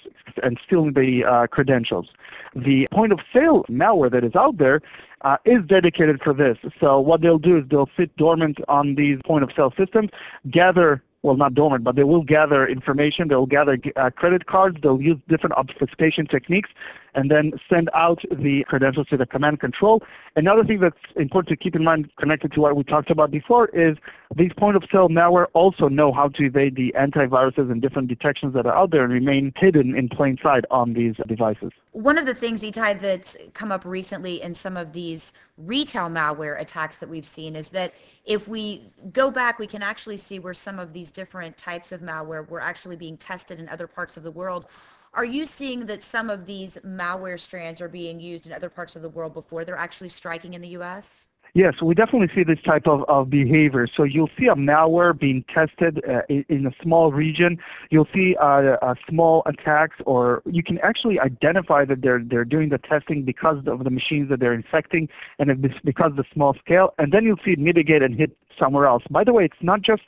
and 0.44 0.56
stealing 0.58 0.92
the 0.92 1.24
uh, 1.24 1.46
credentials. 1.48 2.12
The 2.54 2.86
point 2.92 3.12
of 3.12 3.20
sale 3.32 3.64
malware 3.64 4.10
that 4.12 4.22
is 4.22 4.36
out 4.36 4.56
there 4.56 4.82
uh, 5.22 5.38
is 5.44 5.62
dedicated 5.62 6.22
for 6.22 6.32
this. 6.32 6.58
So 6.78 7.00
what 7.00 7.22
they'll 7.22 7.40
do 7.40 7.56
is 7.58 7.64
they'll 7.66 7.90
sit 7.96 8.16
dormant 8.16 8.60
on 8.68 8.94
these 8.94 9.18
point 9.24 9.42
of 9.42 9.52
sale 9.52 9.72
systems, 9.76 10.10
gather 10.48 11.02
well, 11.28 11.36
not 11.36 11.52
dormant, 11.52 11.84
but 11.84 11.94
they 11.94 12.04
will 12.04 12.22
gather 12.22 12.66
information. 12.66 13.28
They'll 13.28 13.44
gather 13.44 13.78
uh, 13.96 14.08
credit 14.10 14.46
cards. 14.46 14.80
They'll 14.80 15.02
use 15.02 15.18
different 15.28 15.54
obfuscation 15.56 16.26
techniques 16.26 16.70
and 17.14 17.30
then 17.30 17.52
send 17.68 17.90
out 17.94 18.22
the 18.30 18.64
credentials 18.64 19.08
to 19.08 19.16
the 19.16 19.26
command 19.26 19.60
control. 19.60 20.02
Another 20.36 20.64
thing 20.64 20.80
that's 20.80 20.96
important 21.16 21.48
to 21.48 21.56
keep 21.56 21.74
in 21.74 21.84
mind 21.84 22.14
connected 22.16 22.52
to 22.52 22.60
what 22.60 22.76
we 22.76 22.84
talked 22.84 23.10
about 23.10 23.30
before 23.30 23.68
is 23.68 23.96
these 24.34 24.52
point-of-sale 24.52 25.08
malware 25.08 25.46
also 25.54 25.88
know 25.88 26.12
how 26.12 26.28
to 26.28 26.44
evade 26.44 26.76
the 26.76 26.94
antiviruses 26.96 27.70
and 27.70 27.80
different 27.80 28.08
detections 28.08 28.52
that 28.54 28.66
are 28.66 28.74
out 28.74 28.90
there 28.90 29.04
and 29.04 29.12
remain 29.12 29.52
hidden 29.56 29.96
in 29.96 30.08
plain 30.08 30.36
sight 30.36 30.64
on 30.70 30.92
these 30.92 31.16
devices. 31.26 31.72
One 31.92 32.18
of 32.18 32.26
the 32.26 32.34
things, 32.34 32.62
Itai, 32.62 33.00
that's 33.00 33.36
come 33.54 33.72
up 33.72 33.84
recently 33.84 34.42
in 34.42 34.52
some 34.54 34.76
of 34.76 34.92
these 34.92 35.32
retail 35.56 36.08
malware 36.08 36.60
attacks 36.60 36.98
that 36.98 37.08
we've 37.08 37.24
seen 37.24 37.56
is 37.56 37.70
that 37.70 37.92
if 38.26 38.46
we 38.46 38.82
go 39.12 39.30
back, 39.30 39.58
we 39.58 39.66
can 39.66 39.82
actually 39.82 40.18
see 40.18 40.38
where 40.38 40.54
some 40.54 40.78
of 40.78 40.92
these 40.92 41.10
different 41.10 41.56
types 41.56 41.90
of 41.90 42.02
malware 42.02 42.48
were 42.48 42.60
actually 42.60 42.96
being 42.96 43.16
tested 43.16 43.58
in 43.58 43.68
other 43.68 43.86
parts 43.86 44.16
of 44.16 44.22
the 44.22 44.30
world 44.30 44.66
are 45.14 45.24
you 45.24 45.46
seeing 45.46 45.86
that 45.86 46.02
some 46.02 46.30
of 46.30 46.46
these 46.46 46.78
malware 46.84 47.38
strands 47.38 47.80
are 47.80 47.88
being 47.88 48.20
used 48.20 48.46
in 48.46 48.52
other 48.52 48.68
parts 48.68 48.96
of 48.96 49.02
the 49.02 49.10
world 49.10 49.34
before 49.34 49.64
they're 49.64 49.76
actually 49.76 50.08
striking 50.08 50.54
in 50.54 50.60
the 50.60 50.68
U.S.? 50.68 51.30
Yes, 51.54 51.80
we 51.80 51.94
definitely 51.94 52.28
see 52.28 52.42
this 52.42 52.60
type 52.60 52.86
of, 52.86 53.04
of 53.08 53.30
behavior. 53.30 53.86
So 53.86 54.04
you'll 54.04 54.30
see 54.38 54.48
a 54.48 54.54
malware 54.54 55.18
being 55.18 55.42
tested 55.44 56.04
uh, 56.06 56.22
in, 56.28 56.44
in, 56.48 56.66
a 56.66 56.72
small 56.82 57.10
region. 57.10 57.58
You'll 57.90 58.08
see 58.12 58.36
uh, 58.36 58.94
small 59.08 59.42
attacks, 59.46 59.96
or 60.04 60.42
you 60.44 60.62
can 60.62 60.78
actually 60.80 61.18
identify 61.18 61.84
that 61.86 62.02
they're 62.02 62.20
they're 62.20 62.44
doing 62.44 62.68
the 62.68 62.78
testing 62.78 63.22
because 63.22 63.66
of 63.66 63.84
the 63.84 63.90
machines 63.90 64.28
that 64.28 64.40
they're 64.40 64.52
infecting, 64.52 65.08
and 65.38 65.60
because 65.84 66.10
of 66.10 66.16
the 66.16 66.26
small 66.32 66.54
scale. 66.54 66.92
And 66.98 67.12
then 67.12 67.24
you'll 67.24 67.38
see 67.38 67.52
it 67.52 67.58
mitigate 67.58 68.02
and 68.02 68.14
hit 68.14 68.36
somewhere 68.58 68.86
else. 68.86 69.04
By 69.10 69.24
the 69.24 69.32
way, 69.32 69.46
it's 69.46 69.62
not 69.62 69.80
just 69.80 70.04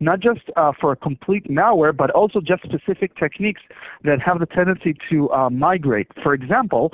not 0.00 0.20
just 0.20 0.50
uh, 0.56 0.72
for 0.72 0.92
a 0.92 0.96
complete 0.96 1.44
malware, 1.44 1.96
but 1.96 2.10
also 2.10 2.40
just 2.40 2.62
specific 2.64 3.14
techniques 3.14 3.62
that 4.02 4.20
have 4.20 4.40
the 4.40 4.46
tendency 4.46 4.94
to 4.94 5.30
uh, 5.30 5.50
migrate. 5.50 6.08
For 6.14 6.34
example, 6.34 6.92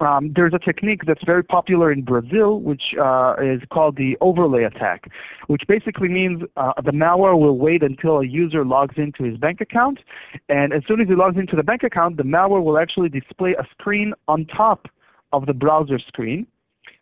um, 0.00 0.32
there's 0.32 0.54
a 0.54 0.58
technique 0.58 1.04
that's 1.04 1.22
very 1.24 1.44
popular 1.44 1.92
in 1.92 2.02
Brazil, 2.02 2.60
which 2.60 2.96
uh, 2.96 3.36
is 3.38 3.62
called 3.68 3.96
the 3.96 4.16
overlay 4.20 4.64
attack, 4.64 5.12
which 5.46 5.66
basically 5.66 6.08
means 6.08 6.42
uh, 6.56 6.72
the 6.82 6.92
malware 6.92 7.38
will 7.38 7.58
wait 7.58 7.82
until 7.82 8.20
a 8.20 8.26
user 8.26 8.64
logs 8.64 8.96
into 8.96 9.22
his 9.22 9.36
bank 9.36 9.60
account, 9.60 10.02
and 10.48 10.72
as 10.72 10.84
soon 10.86 11.00
as 11.00 11.08
he 11.08 11.14
logs 11.14 11.38
into 11.38 11.54
the 11.54 11.64
bank 11.64 11.82
account, 11.82 12.16
the 12.16 12.22
malware 12.22 12.62
will 12.62 12.78
actually 12.78 13.10
display 13.10 13.54
a 13.54 13.64
screen 13.64 14.14
on 14.26 14.46
top 14.46 14.88
of 15.32 15.46
the 15.46 15.54
browser 15.54 15.98
screen 15.98 16.46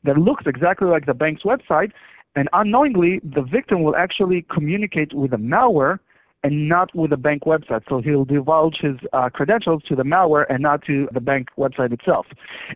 that 0.02 0.18
looks 0.18 0.46
exactly 0.46 0.88
like 0.88 1.06
the 1.06 1.14
bank's 1.14 1.42
website, 1.42 1.92
and 2.38 2.48
unknowingly, 2.52 3.20
the 3.24 3.42
victim 3.42 3.82
will 3.82 3.96
actually 3.96 4.42
communicate 4.42 5.12
with 5.12 5.32
the 5.32 5.38
malware 5.38 5.98
and 6.44 6.68
not 6.68 6.94
with 6.94 7.10
the 7.10 7.16
bank 7.16 7.42
website. 7.42 7.82
So 7.88 8.00
he'll 8.00 8.24
divulge 8.24 8.80
his 8.80 8.96
uh, 9.12 9.28
credentials 9.28 9.82
to 9.84 9.96
the 9.96 10.04
malware 10.04 10.46
and 10.48 10.62
not 10.62 10.82
to 10.84 11.08
the 11.10 11.20
bank 11.20 11.50
website 11.58 11.92
itself. 11.92 12.28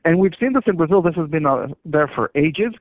And 0.04 0.18
we've 0.18 0.34
seen 0.34 0.52
this 0.52 0.64
in 0.66 0.76
Brazil. 0.76 1.00
This 1.00 1.14
has 1.14 1.28
been 1.28 1.46
uh, 1.46 1.68
there 1.84 2.08
for 2.08 2.32
ages. 2.34 2.74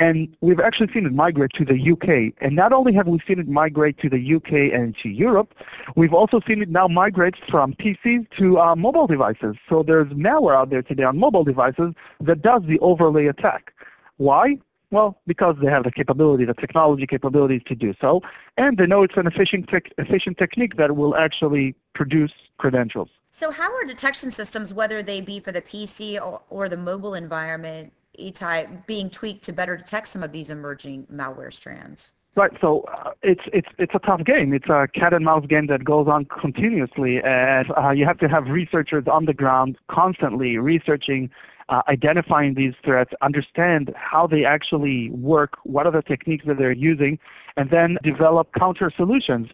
And 0.00 0.36
we've 0.42 0.60
actually 0.60 0.92
seen 0.92 1.06
it 1.06 1.12
migrate 1.12 1.54
to 1.54 1.64
the 1.64 1.90
UK. 1.92 2.34
And 2.44 2.54
not 2.54 2.74
only 2.74 2.92
have 2.92 3.08
we 3.08 3.18
seen 3.20 3.40
it 3.40 3.48
migrate 3.48 3.96
to 3.98 4.10
the 4.10 4.34
UK 4.34 4.52
and 4.78 4.94
to 4.98 5.08
Europe, 5.08 5.54
we've 5.96 6.14
also 6.14 6.40
seen 6.46 6.60
it 6.60 6.68
now 6.68 6.88
migrate 6.88 7.36
from 7.36 7.72
PCs 7.72 8.28
to 8.36 8.58
uh, 8.60 8.76
mobile 8.76 9.06
devices. 9.06 9.56
So 9.66 9.82
there's 9.82 10.12
malware 10.12 10.54
out 10.54 10.68
there 10.68 10.82
today 10.82 11.04
on 11.04 11.18
mobile 11.18 11.42
devices 11.42 11.94
that 12.20 12.42
does 12.42 12.62
the 12.64 12.78
overlay 12.80 13.26
attack. 13.26 13.72
Why? 14.18 14.58
Well, 14.90 15.20
because 15.26 15.56
they 15.60 15.70
have 15.70 15.84
the 15.84 15.92
capability, 15.92 16.44
the 16.44 16.54
technology 16.54 17.06
capabilities 17.06 17.62
to 17.64 17.74
do 17.74 17.94
so, 18.00 18.22
and 18.56 18.78
they 18.78 18.86
know 18.86 19.02
it's 19.02 19.16
an 19.16 19.26
efficient, 19.26 19.68
te- 19.68 19.92
efficient 19.98 20.38
technique 20.38 20.76
that 20.76 20.96
will 20.96 21.14
actually 21.14 21.74
produce 21.92 22.32
credentials. 22.56 23.10
So 23.30 23.50
how 23.50 23.72
are 23.74 23.84
detection 23.84 24.30
systems, 24.30 24.72
whether 24.72 25.02
they 25.02 25.20
be 25.20 25.40
for 25.40 25.52
the 25.52 25.60
PC 25.60 26.20
or, 26.20 26.40
or 26.48 26.68
the 26.68 26.76
mobile 26.76 27.14
environment, 27.14 27.92
Itai, 28.18 28.86
being 28.86 29.10
tweaked 29.10 29.44
to 29.44 29.52
better 29.52 29.76
detect 29.76 30.08
some 30.08 30.22
of 30.22 30.32
these 30.32 30.50
emerging 30.50 31.06
malware 31.12 31.52
strands? 31.52 32.14
Right. 32.34 32.52
So 32.60 32.82
uh, 32.82 33.12
it's 33.22 33.48
it's 33.52 33.68
it's 33.78 33.94
a 33.94 33.98
tough 33.98 34.22
game. 34.22 34.52
It's 34.52 34.68
a 34.68 34.86
cat 34.86 35.12
and 35.12 35.24
mouse 35.24 35.46
game 35.46 35.66
that 35.68 35.82
goes 35.82 36.06
on 36.08 36.24
continuously, 36.26 37.22
and 37.22 37.70
uh, 37.76 37.90
you 37.90 38.04
have 38.04 38.18
to 38.18 38.28
have 38.28 38.48
researchers 38.48 39.08
on 39.08 39.24
the 39.24 39.34
ground 39.34 39.76
constantly 39.88 40.58
researching, 40.58 41.30
uh, 41.68 41.82
identifying 41.88 42.54
these 42.54 42.74
threats, 42.82 43.14
understand 43.20 43.92
how 43.96 44.26
they 44.26 44.44
actually 44.44 45.10
work, 45.10 45.58
what 45.64 45.86
are 45.86 45.92
the 45.92 46.02
techniques 46.02 46.44
that 46.46 46.58
they're 46.58 46.72
using, 46.72 47.18
and 47.56 47.70
then 47.70 47.98
develop 48.02 48.52
counter 48.52 48.90
solutions. 48.90 49.50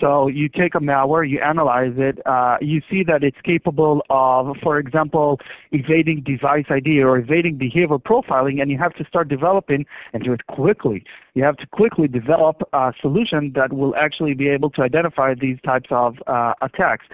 So 0.00 0.28
you 0.28 0.48
take 0.48 0.76
a 0.76 0.80
malware, 0.80 1.28
you 1.28 1.40
analyze 1.40 1.98
it, 1.98 2.20
uh, 2.24 2.58
you 2.60 2.80
see 2.88 3.02
that 3.04 3.24
it's 3.24 3.40
capable 3.40 4.04
of, 4.10 4.56
for 4.58 4.78
example, 4.78 5.40
evading 5.72 6.20
device 6.20 6.66
ID 6.70 7.02
or 7.02 7.18
evading 7.18 7.56
behavior 7.56 7.98
profiling, 7.98 8.62
and 8.62 8.70
you 8.70 8.78
have 8.78 8.94
to 8.94 9.04
start 9.04 9.26
developing 9.26 9.86
and 10.12 10.22
do 10.22 10.32
it 10.32 10.46
quickly. 10.46 11.04
You 11.34 11.42
have 11.42 11.56
to 11.56 11.66
quickly 11.66 12.06
develop 12.06 12.62
a 12.72 12.94
solution 13.00 13.52
that 13.54 13.72
will 13.72 13.96
actually 13.96 14.34
be 14.34 14.48
able 14.48 14.70
to 14.70 14.82
identify 14.82 15.34
these 15.34 15.60
types 15.62 15.90
of 15.90 16.22
uh, 16.28 16.54
attacks. 16.62 17.06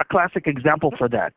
A 0.00 0.04
classic 0.04 0.46
example 0.46 0.90
for 0.90 1.08
that. 1.08 1.34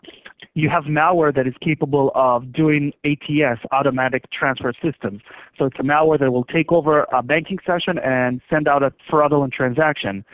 You 0.53 0.69
have 0.69 0.85
malware 0.85 1.33
that 1.33 1.47
is 1.47 1.55
capable 1.59 2.11
of 2.15 2.51
doing 2.51 2.93
ATS, 3.03 3.61
automatic 3.71 4.29
transfer 4.29 4.73
systems. 4.73 5.21
So 5.57 5.65
it's 5.65 5.79
a 5.79 5.83
malware 5.83 6.19
that 6.19 6.31
will 6.31 6.45
take 6.45 6.71
over 6.71 7.05
a 7.11 7.21
banking 7.21 7.59
session 7.65 7.99
and 7.99 8.41
send 8.49 8.67
out 8.67 8.81
a 8.81 8.93
fraudulent 9.03 9.53
transaction. 9.53 10.25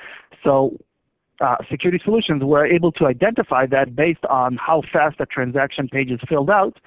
So 0.44 0.78
uh, 1.42 1.58
security 1.68 2.02
solutions 2.04 2.44
were 2.44 2.66
able 2.66 2.92
to 2.94 3.08
identify 3.08 3.66
that 3.66 3.96
based 3.96 4.26
on 4.28 4.58
how 4.58 4.82
fast 4.82 5.16
a 5.20 5.26
transaction 5.26 5.90
page 5.90 6.12
is 6.12 6.22
filled 6.22 6.52
out. 6.52 6.80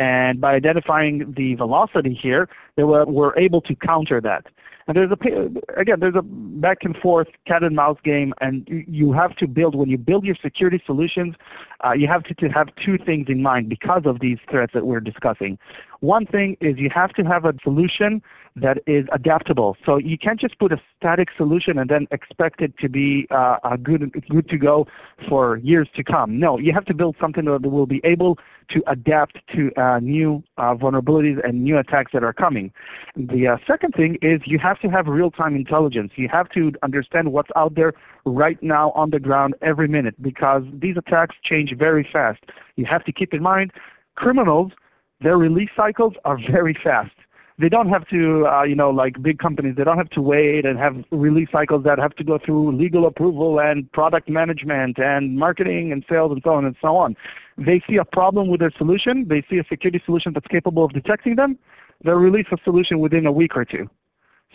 And 0.00 0.40
by 0.40 0.54
identifying 0.54 1.30
the 1.34 1.56
velocity 1.56 2.14
here, 2.14 2.48
they 2.76 2.84
were, 2.84 3.04
were 3.04 3.34
able 3.36 3.60
to 3.60 3.76
counter 3.76 4.18
that. 4.22 4.46
And 4.88 4.96
there's 4.96 5.10
a 5.12 5.50
again, 5.76 6.00
there's 6.00 6.16
a 6.16 6.22
back 6.22 6.84
and 6.84 6.96
forth 6.96 7.28
cat 7.44 7.62
and 7.62 7.76
mouse 7.76 7.98
game, 8.02 8.32
and 8.40 8.66
you 8.88 9.12
have 9.12 9.36
to 9.36 9.46
build 9.46 9.74
when 9.74 9.90
you 9.90 9.98
build 9.98 10.24
your 10.24 10.34
security 10.34 10.82
solutions, 10.84 11.36
uh, 11.84 11.92
you 11.92 12.06
have 12.06 12.24
to, 12.24 12.34
to 12.36 12.48
have 12.48 12.74
two 12.76 12.96
things 12.96 13.28
in 13.28 13.42
mind 13.42 13.68
because 13.68 14.06
of 14.06 14.20
these 14.20 14.38
threats 14.48 14.72
that 14.72 14.86
we're 14.86 15.00
discussing. 15.00 15.58
One 16.00 16.24
thing 16.24 16.56
is 16.60 16.78
you 16.78 16.88
have 16.90 17.12
to 17.14 17.24
have 17.24 17.44
a 17.44 17.54
solution 17.62 18.22
that 18.56 18.82
is 18.86 19.06
adaptable. 19.12 19.76
So 19.84 19.98
you 19.98 20.16
can't 20.16 20.40
just 20.40 20.58
put 20.58 20.72
a 20.72 20.80
static 20.96 21.30
solution 21.30 21.78
and 21.78 21.90
then 21.90 22.06
expect 22.10 22.62
it 22.62 22.76
to 22.78 22.88
be 22.88 23.26
uh, 23.30 23.58
a 23.64 23.76
good 23.76 24.10
good 24.28 24.48
to 24.48 24.56
go 24.56 24.86
for 25.18 25.58
years 25.58 25.88
to 25.90 26.02
come. 26.02 26.38
No, 26.38 26.58
you 26.58 26.72
have 26.72 26.86
to 26.86 26.94
build 26.94 27.16
something 27.18 27.44
that 27.44 27.62
will 27.62 27.86
be 27.86 28.00
able 28.04 28.38
to 28.68 28.82
adapt 28.86 29.46
to 29.48 29.72
uh, 29.76 30.00
new 30.00 30.42
uh, 30.56 30.74
vulnerabilities 30.74 31.42
and 31.44 31.62
new 31.62 31.76
attacks 31.76 32.12
that 32.12 32.24
are 32.24 32.32
coming. 32.32 32.72
The 33.16 33.48
uh, 33.48 33.58
second 33.66 33.92
thing 33.94 34.16
is 34.22 34.46
you 34.46 34.58
have 34.58 34.80
to 34.80 34.88
have 34.88 35.06
real-time 35.06 35.54
intelligence. 35.54 36.16
You 36.16 36.28
have 36.28 36.48
to 36.50 36.72
understand 36.82 37.30
what's 37.30 37.50
out 37.56 37.74
there 37.74 37.92
right 38.24 38.60
now 38.62 38.90
on 38.92 39.10
the 39.10 39.20
ground 39.20 39.54
every 39.60 39.88
minute 39.88 40.14
because 40.22 40.64
these 40.72 40.96
attacks 40.96 41.36
change 41.42 41.76
very 41.76 42.04
fast. 42.04 42.42
You 42.76 42.86
have 42.86 43.04
to 43.04 43.12
keep 43.12 43.34
in 43.34 43.42
mind 43.42 43.72
criminals 44.14 44.72
their 45.20 45.38
release 45.38 45.70
cycles 45.76 46.14
are 46.24 46.38
very 46.38 46.74
fast. 46.74 47.14
They 47.58 47.68
don't 47.68 47.90
have 47.90 48.08
to, 48.08 48.46
uh, 48.46 48.62
you 48.62 48.74
know, 48.74 48.88
like 48.88 49.20
big 49.22 49.38
companies, 49.38 49.74
they 49.74 49.84
don't 49.84 49.98
have 49.98 50.08
to 50.10 50.22
wait 50.22 50.64
and 50.64 50.78
have 50.78 51.04
release 51.10 51.50
cycles 51.50 51.82
that 51.82 51.98
have 51.98 52.14
to 52.14 52.24
go 52.24 52.38
through 52.38 52.72
legal 52.72 53.04
approval 53.04 53.60
and 53.60 53.90
product 53.92 54.30
management 54.30 54.98
and 54.98 55.36
marketing 55.36 55.92
and 55.92 56.02
sales 56.08 56.32
and 56.32 56.42
so 56.42 56.54
on 56.54 56.64
and 56.64 56.74
so 56.80 56.96
on. 56.96 57.18
They 57.58 57.80
see 57.80 57.98
a 57.98 58.04
problem 58.04 58.48
with 58.48 58.60
their 58.60 58.70
solution, 58.70 59.28
they 59.28 59.42
see 59.42 59.58
a 59.58 59.64
security 59.64 60.02
solution 60.02 60.32
that's 60.32 60.48
capable 60.48 60.84
of 60.84 60.94
detecting 60.94 61.36
them, 61.36 61.58
they'll 62.02 62.16
release 62.18 62.46
a 62.50 62.56
solution 62.64 62.98
within 62.98 63.26
a 63.26 63.32
week 63.32 63.54
or 63.54 63.66
two. 63.66 63.90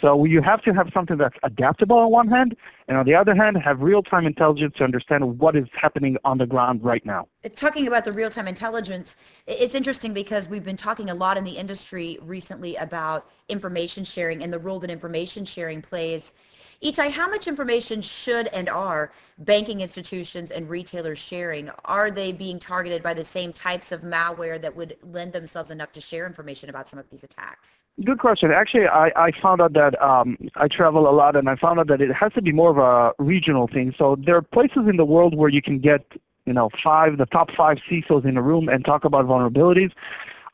So 0.02 0.26
you 0.26 0.42
have 0.42 0.62
to 0.64 0.74
have 0.74 0.92
something 0.94 1.18
that's 1.18 1.40
adaptable 1.44 1.98
on 1.98 2.12
one 2.12 2.28
hand, 2.28 2.58
and 2.88 2.98
on 2.98 3.06
the 3.06 3.16
other 3.16 3.34
hand, 3.34 3.58
have 3.58 3.82
real-time 3.82 4.26
intelligence 4.26 4.76
to 4.78 4.84
understand 4.84 5.40
what 5.40 5.56
is 5.56 5.68
happening 5.74 6.18
on 6.26 6.38
the 6.38 6.46
ground 6.46 6.84
right 6.84 7.06
now. 7.06 7.28
Uh, 7.46 7.50
talking 7.56 7.88
about 7.88 8.04
the 8.04 8.12
real-time 8.12 8.48
intelligence, 8.48 9.42
it's 9.48 9.74
interesting 9.74 10.14
because 10.14 10.50
we've 10.50 10.66
been 10.66 10.76
talking 10.76 11.10
a 11.10 11.16
lot 11.16 11.38
in 11.38 11.46
the 11.46 11.54
industry 11.54 12.18
recently 12.22 12.76
about 12.76 13.30
information 13.48 14.04
sharing 14.04 14.44
and 14.44 14.52
the 14.52 14.60
role 14.60 14.80
that 14.80 14.92
information 14.92 15.46
sharing 15.46 15.82
plays 15.82 16.55
Itai, 16.86 17.10
how 17.10 17.28
much 17.28 17.48
information 17.48 18.00
should 18.00 18.46
and 18.54 18.70
are 18.70 19.12
banking 19.40 19.82
institutions 19.82 20.52
and 20.52 20.70
retailers 20.70 21.18
sharing? 21.18 21.72
Are 21.86 22.12
they 22.12 22.32
being 22.32 22.60
targeted 22.60 23.02
by 23.02 23.16
the 23.16 23.24
same 23.24 23.52
types 23.52 23.92
of 23.92 24.02
malware 24.02 24.62
that 24.62 24.76
would 24.76 24.96
lend 25.02 25.34
themselves 25.34 25.72
enough 25.72 25.92
to 25.94 26.00
share 26.00 26.28
information 26.28 26.70
about 26.70 26.88
some 26.88 27.00
of 27.00 27.10
these 27.10 27.24
attacks? 27.24 27.86
Good 28.04 28.20
question. 28.20 28.52
Actually, 28.52 28.88
I, 28.88 29.12
I 29.16 29.32
found 29.32 29.64
out 29.64 29.74
that 29.74 30.00
um, 30.00 30.38
I 30.58 30.68
travel 30.68 31.10
a 31.10 31.14
lot, 31.22 31.36
and 31.36 31.50
I 31.50 31.56
found 31.56 31.80
out 31.80 31.88
that 31.88 32.02
it 32.02 32.12
has 32.12 32.32
to 32.34 32.42
be 32.44 32.52
more 32.52 32.70
of 32.70 32.78
a 32.78 33.16
regional 33.18 33.66
thing. 33.66 33.92
So 33.92 34.16
there 34.18 34.36
are 34.36 34.44
places 34.44 34.88
in 34.88 34.96
the 34.96 35.06
world 35.06 35.36
where 35.36 35.50
you 35.50 35.64
can 35.64 35.80
get, 35.80 36.06
you 36.46 36.54
know, 36.54 36.70
five, 36.70 37.18
the 37.18 37.26
top 37.26 37.50
five 37.50 37.80
CISOs 37.80 38.26
in 38.26 38.38
a 38.38 38.44
room 38.44 38.70
and 38.70 38.86
talk 38.86 39.06
about 39.06 39.26
vulnerabilities. 39.26 39.92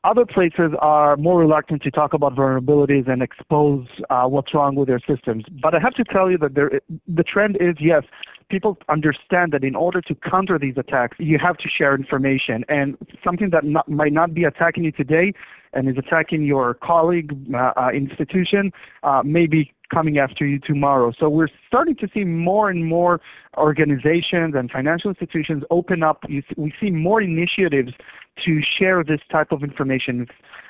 Other 0.03 0.25
places 0.25 0.74
are 0.79 1.15
more 1.15 1.39
reluctant 1.39 1.84
to 1.84 1.91
talk 1.91 2.15
about 2.15 2.34
vulnerabilities 2.34 3.08
and 3.08 3.22
expose 3.22 3.88
uh, 4.10 4.27
what's 4.27 4.51
wrong 4.51 4.74
with 4.74 4.88
their 4.88 5.00
systems. 5.00 5.46
But 5.62 5.75
I 5.75 5.79
have 5.79 5.93
to 5.93 6.03
tell 6.03 6.31
you 6.31 6.39
that 6.39 6.55
there, 6.55 6.81
the 7.08 7.24
trend 7.24 7.58
is, 7.58 7.75
yes, 7.79 8.03
people 8.50 8.79
understand 8.89 9.53
that 9.53 9.63
in 9.63 9.75
order 9.75 10.01
to 10.01 10.15
counter 10.15 10.58
these 10.58 10.75
attacks, 10.75 11.20
you 11.20 11.38
have 11.38 11.55
to 11.58 11.67
share 11.67 11.93
information. 11.93 12.65
And 12.67 12.98
something 13.24 13.51
that 13.51 13.63
not, 13.63 13.88
might 13.88 14.12
not 14.12 14.34
be 14.34 14.43
attacking 14.46 14.86
you 14.86 14.91
today 14.91 15.34
and 15.74 15.88
is 15.88 15.98
attacking 16.00 16.46
your 16.46 16.74
colleague 16.74 17.38
uh, 17.53 17.74
uh, 17.77 17.91
institution 17.93 18.74
uh, 19.03 19.22
may 19.24 19.46
be 19.46 19.72
coming 19.91 20.17
after 20.17 20.43
you 20.45 20.57
tomorrow. 20.57 21.12
So 21.12 21.29
we're 21.29 21.53
starting 21.67 21.95
to 21.95 22.07
see 22.13 22.24
more 22.24 22.69
and 22.69 22.86
more 22.86 23.21
organizations 23.57 24.55
and 24.55 24.71
financial 24.71 25.10
institutions 25.10 25.63
open 25.69 26.01
up. 26.01 26.25
We 26.55 26.71
see 26.79 26.91
more 26.91 27.21
initiatives 27.21 27.93
to 28.38 28.62
share 28.62 29.03
this 29.03 29.21
type 29.36 29.51
of 29.51 29.60
information. 29.63 30.15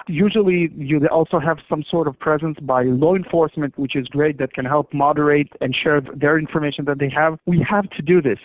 Usually 0.08 0.72
you 0.76 0.96
also 1.08 1.38
have 1.40 1.64
some 1.70 1.84
sort 1.84 2.08
of 2.08 2.18
presence 2.18 2.60
by 2.60 2.82
law 3.04 3.16
enforcement, 3.16 3.78
which 3.78 3.96
is 3.96 4.08
great, 4.18 4.40
that 4.40 4.52
can 4.54 4.66
help 4.66 4.92
moderate 5.06 5.50
and 5.62 5.76
share 5.76 6.02
their 6.02 6.40
information 6.40 6.86
that 6.86 6.98
they 6.98 7.10
have. 7.10 7.40
We 7.46 7.60
have 7.62 7.88
to 7.92 8.02
do 8.02 8.18
this 8.30 8.40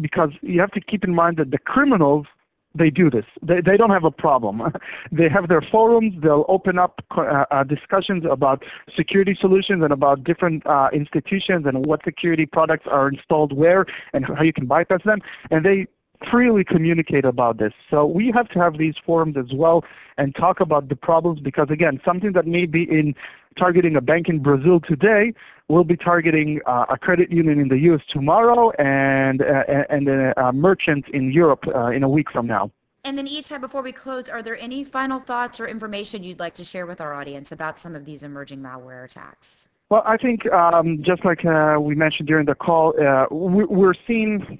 because 0.00 0.32
you 0.40 0.60
have 0.60 0.70
to 0.78 0.80
keep 0.80 1.02
in 1.04 1.14
mind 1.14 1.36
that 1.38 1.50
the 1.50 1.58
criminals 1.58 2.26
they 2.74 2.90
do 2.90 3.10
this. 3.10 3.26
They, 3.42 3.60
they 3.60 3.76
don't 3.76 3.90
have 3.90 4.04
a 4.04 4.10
problem. 4.10 4.72
they 5.12 5.28
have 5.28 5.48
their 5.48 5.62
forums. 5.62 6.14
They'll 6.20 6.44
open 6.48 6.78
up 6.78 7.02
uh, 7.10 7.44
uh, 7.50 7.64
discussions 7.64 8.24
about 8.24 8.64
security 8.94 9.34
solutions 9.34 9.82
and 9.82 9.92
about 9.92 10.24
different 10.24 10.66
uh, 10.66 10.90
institutions 10.92 11.66
and 11.66 11.84
what 11.86 12.02
security 12.04 12.46
products 12.46 12.86
are 12.86 13.08
installed 13.08 13.52
where 13.52 13.86
and 14.12 14.24
how 14.24 14.42
you 14.42 14.52
can 14.52 14.66
bypass 14.66 15.02
them. 15.02 15.20
And 15.50 15.64
they 15.64 15.86
freely 16.26 16.64
communicate 16.64 17.24
about 17.24 17.58
this. 17.58 17.72
So 17.90 18.06
we 18.06 18.30
have 18.30 18.48
to 18.50 18.58
have 18.58 18.78
these 18.78 18.96
forums 18.96 19.36
as 19.36 19.52
well 19.52 19.84
and 20.18 20.34
talk 20.34 20.60
about 20.60 20.88
the 20.88 20.96
problems 20.96 21.40
because, 21.40 21.70
again, 21.70 22.00
something 22.04 22.32
that 22.32 22.46
may 22.46 22.66
be 22.66 22.84
in 22.84 23.14
targeting 23.56 23.96
a 23.96 24.00
bank 24.00 24.28
in 24.28 24.38
Brazil 24.38 24.80
today 24.80 25.34
will 25.68 25.84
be 25.84 25.96
targeting 25.96 26.60
uh, 26.66 26.86
a 26.88 26.98
credit 26.98 27.30
union 27.30 27.60
in 27.60 27.68
the 27.68 27.78
U.S. 27.80 28.04
tomorrow 28.06 28.70
and, 28.78 29.42
uh, 29.42 29.64
and 29.90 30.08
a, 30.08 30.48
a, 30.48 30.52
merchant 30.52 31.08
in 31.10 31.30
Europe 31.30 31.66
uh, 31.74 31.86
in 31.86 32.02
a 32.02 32.08
week 32.08 32.30
from 32.30 32.46
now. 32.46 32.70
And 33.04 33.18
then, 33.18 33.26
Itai, 33.26 33.60
before 33.60 33.82
we 33.82 33.90
close, 33.90 34.28
are 34.28 34.42
there 34.42 34.56
any 34.58 34.84
final 34.84 35.18
thoughts 35.18 35.60
or 35.60 35.66
information 35.66 36.22
you'd 36.22 36.38
like 36.38 36.54
to 36.54 36.64
share 36.64 36.86
with 36.86 37.00
our 37.00 37.14
audience 37.14 37.50
about 37.50 37.78
some 37.78 37.96
of 37.96 38.04
these 38.04 38.22
emerging 38.22 38.60
malware 38.60 39.04
attacks? 39.04 39.68
Well, 39.88 40.02
I 40.06 40.16
think 40.16 40.50
um, 40.52 41.02
just 41.02 41.24
like 41.24 41.44
uh, 41.44 41.78
we 41.80 41.94
mentioned 41.94 42.28
during 42.28 42.46
the 42.46 42.54
call, 42.54 42.94
uh, 42.98 43.26
we're 43.30 43.92
seeing 43.92 44.58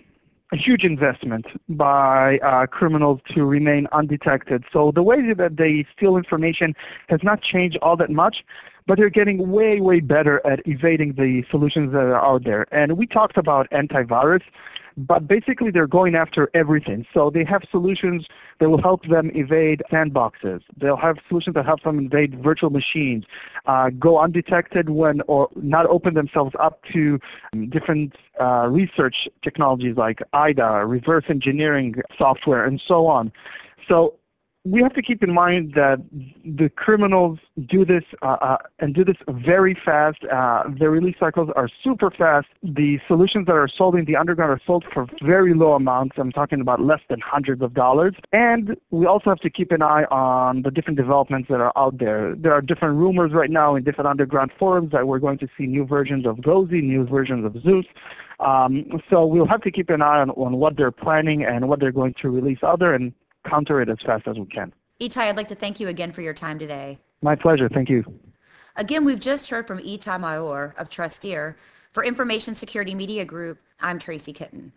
a 0.52 0.56
huge 0.56 0.84
investment 0.84 1.46
by 1.70 2.38
uh, 2.42 2.66
criminals 2.66 3.20
to 3.30 3.46
remain 3.46 3.88
undetected. 3.92 4.64
So 4.70 4.92
the 4.92 5.02
way 5.02 5.32
that 5.32 5.56
they 5.56 5.84
steal 5.96 6.18
information 6.18 6.76
has 7.08 7.22
not 7.22 7.40
changed 7.40 7.78
all 7.80 7.96
that 7.96 8.10
much, 8.10 8.44
but 8.86 8.98
they're 8.98 9.10
getting 9.10 9.50
way, 9.50 9.80
way 9.80 10.00
better 10.00 10.42
at 10.44 10.60
evading 10.68 11.14
the 11.14 11.42
solutions 11.44 11.92
that 11.92 12.06
are 12.06 12.22
out 12.22 12.44
there. 12.44 12.66
And 12.70 12.98
we 12.98 13.06
talked 13.06 13.38
about 13.38 13.70
antivirus 13.70 14.42
but 14.96 15.26
basically 15.26 15.70
they're 15.70 15.86
going 15.86 16.14
after 16.14 16.50
everything. 16.54 17.06
So 17.12 17.30
they 17.30 17.44
have 17.44 17.64
solutions 17.70 18.26
that 18.58 18.68
will 18.68 18.80
help 18.80 19.04
them 19.06 19.30
evade 19.34 19.82
sandboxes. 19.90 20.62
They'll 20.76 20.96
have 20.96 21.18
solutions 21.28 21.54
that 21.54 21.66
help 21.66 21.82
them 21.82 22.00
evade 22.00 22.42
virtual 22.42 22.70
machines, 22.70 23.24
uh, 23.66 23.90
go 23.90 24.18
undetected 24.20 24.88
when 24.88 25.22
or 25.28 25.48
not 25.56 25.86
open 25.86 26.14
themselves 26.14 26.54
up 26.58 26.82
to 26.84 27.18
different 27.68 28.16
uh, 28.40 28.68
research 28.70 29.28
technologies 29.42 29.96
like 29.96 30.22
IDA, 30.32 30.84
reverse 30.86 31.24
engineering 31.28 31.96
software, 32.16 32.64
and 32.64 32.80
so 32.80 33.06
on. 33.06 33.32
So 33.88 34.14
we 34.64 34.80
have 34.80 34.92
to 34.94 35.02
keep 35.02 35.24
in 35.24 35.32
mind 35.32 35.74
that 35.74 36.00
the 36.44 36.68
criminals 36.70 37.40
do 37.66 37.84
this 37.84 38.04
uh, 38.22 38.36
uh, 38.40 38.58
and 38.78 38.94
do 38.94 39.02
this 39.02 39.16
very 39.28 39.74
fast. 39.74 40.24
Uh, 40.24 40.64
their 40.68 40.90
release 40.90 41.18
cycles 41.18 41.50
are 41.56 41.66
super 41.66 42.12
fast. 42.12 42.46
The 42.62 43.00
solutions 43.08 43.46
that 43.46 43.56
are 43.56 43.66
sold 43.66 43.96
in 43.96 44.04
the 44.04 44.14
underground 44.14 44.52
are 44.52 44.60
sold 44.64 44.84
for 44.84 45.06
very 45.20 45.52
low 45.52 45.72
amounts. 45.72 46.16
I'm 46.16 46.30
talking 46.30 46.60
about 46.60 46.80
less 46.80 47.00
than 47.08 47.18
hundreds 47.20 47.60
of 47.60 47.74
dollars. 47.74 48.14
And 48.32 48.76
we 48.90 49.04
also 49.06 49.30
have 49.30 49.40
to 49.40 49.50
keep 49.50 49.72
an 49.72 49.82
eye 49.82 50.04
on 50.12 50.62
the 50.62 50.70
different 50.70 50.96
developments 50.96 51.48
that 51.48 51.60
are 51.60 51.72
out 51.74 51.98
there. 51.98 52.36
There 52.36 52.52
are 52.52 52.62
different 52.62 52.96
rumors 52.96 53.32
right 53.32 53.50
now 53.50 53.74
in 53.74 53.82
different 53.82 54.08
underground 54.08 54.52
forums 54.52 54.92
that 54.92 55.08
we're 55.08 55.18
going 55.18 55.38
to 55.38 55.48
see 55.58 55.66
new 55.66 55.84
versions 55.84 56.24
of 56.24 56.36
Gozi, 56.36 56.82
new 56.82 57.04
versions 57.04 57.44
of 57.44 57.60
Zeus. 57.62 57.86
Um, 58.38 59.02
so 59.10 59.26
we'll 59.26 59.46
have 59.46 59.62
to 59.62 59.72
keep 59.72 59.90
an 59.90 60.02
eye 60.02 60.20
on, 60.20 60.30
on 60.30 60.54
what 60.54 60.76
they're 60.76 60.92
planning 60.92 61.44
and 61.44 61.68
what 61.68 61.80
they're 61.80 61.92
going 61.92 62.14
to 62.14 62.30
release 62.30 62.58
other 62.62 62.94
and 62.94 63.12
counter 63.44 63.80
it 63.80 63.88
as 63.88 63.98
fast 64.00 64.26
as 64.26 64.38
we 64.38 64.46
can. 64.46 64.72
Itai, 65.00 65.28
I'd 65.28 65.36
like 65.36 65.48
to 65.48 65.54
thank 65.54 65.80
you 65.80 65.88
again 65.88 66.12
for 66.12 66.20
your 66.20 66.34
time 66.34 66.58
today. 66.58 66.98
My 67.22 67.34
pleasure. 67.34 67.68
Thank 67.68 67.90
you. 67.90 68.04
Again, 68.76 69.04
we've 69.04 69.20
just 69.20 69.50
heard 69.50 69.66
from 69.66 69.78
Itai 69.78 70.20
Maor 70.20 70.78
of 70.78 70.88
Trusteer. 70.88 71.56
For 71.92 72.04
Information 72.04 72.54
Security 72.54 72.94
Media 72.94 73.24
Group, 73.24 73.58
I'm 73.80 73.98
Tracy 73.98 74.32
Kitten. 74.32 74.70